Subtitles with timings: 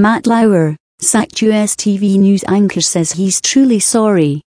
[0.00, 4.40] Matt Lauer, sacked US TV news anchor says he's truly sorry.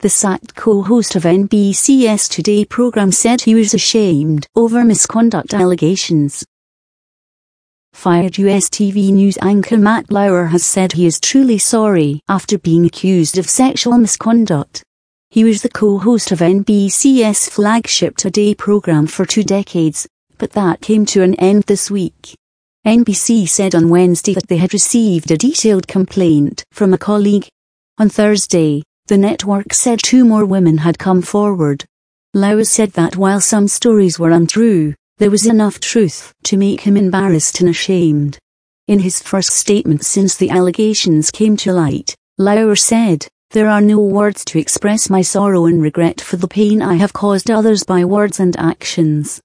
[0.00, 6.44] The sacked co-host of NBC's Today program said he was ashamed over misconduct allegations.
[7.92, 12.84] Fired US TV news anchor Matt Lauer has said he is truly sorry after being
[12.84, 14.82] accused of sexual misconduct.
[15.30, 21.06] He was the co-host of NBC's flagship Today program for two decades, but that came
[21.06, 22.34] to an end this week.
[22.88, 27.46] NBC said on Wednesday that they had received a detailed complaint from a colleague.
[27.98, 31.84] On Thursday, the network said two more women had come forward.
[32.32, 36.96] Lauer said that while some stories were untrue, there was enough truth to make him
[36.96, 38.38] embarrassed and ashamed.
[38.86, 44.00] In his first statement since the allegations came to light, Lauer said, There are no
[44.00, 48.06] words to express my sorrow and regret for the pain I have caused others by
[48.06, 49.42] words and actions.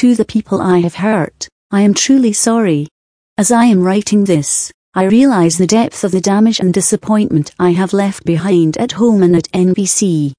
[0.00, 2.88] To the people I have hurt, I am truly sorry.
[3.36, 7.70] As I am writing this, I realize the depth of the damage and disappointment I
[7.70, 10.32] have left behind at home and at NBC.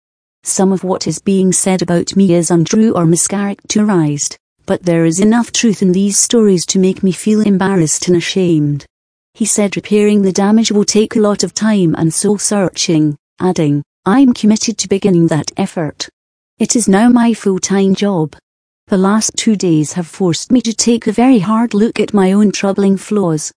[0.43, 4.37] Some of what is being said about me is untrue or mischaracterized
[4.69, 8.85] but there is enough truth in these stories to make me feel embarrassed and ashamed.
[9.33, 13.81] He said repairing the damage will take a lot of time and soul searching, adding,
[14.05, 16.07] I'm committed to beginning that effort.
[16.59, 18.35] It is now my full-time job.
[18.89, 22.31] The last two days have forced me to take a very hard look at my
[22.31, 23.51] own troubling flaws.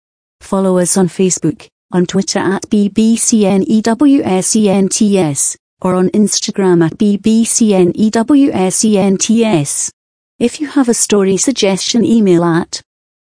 [0.42, 9.92] Follow us on Facebook, on Twitter at BBCNEWSENTS, or on Instagram at BBCNEWSENTS.
[10.40, 12.82] If you have a story suggestion email at